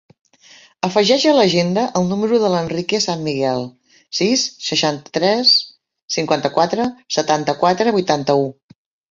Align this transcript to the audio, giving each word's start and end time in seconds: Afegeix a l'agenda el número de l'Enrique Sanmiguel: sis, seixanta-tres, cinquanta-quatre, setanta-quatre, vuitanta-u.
Afegeix 0.85 1.25
a 1.31 1.33
l'agenda 1.39 1.83
el 1.99 2.07
número 2.11 2.39
de 2.43 2.49
l'Enrique 2.53 3.01
Sanmiguel: 3.05 3.67
sis, 4.21 4.47
seixanta-tres, 4.71 5.53
cinquanta-quatre, 6.17 6.89
setanta-quatre, 7.19 7.97
vuitanta-u. 8.01 8.51